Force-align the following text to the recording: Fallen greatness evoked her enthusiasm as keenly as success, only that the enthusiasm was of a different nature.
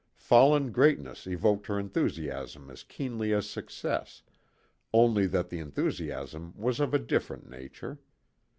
Fallen 0.17 0.71
greatness 0.71 1.27
evoked 1.27 1.67
her 1.67 1.77
enthusiasm 1.77 2.71
as 2.71 2.81
keenly 2.81 3.31
as 3.35 3.47
success, 3.47 4.23
only 4.91 5.27
that 5.27 5.49
the 5.49 5.59
enthusiasm 5.59 6.55
was 6.57 6.79
of 6.79 6.95
a 6.95 6.97
different 6.97 7.47
nature. 7.47 7.99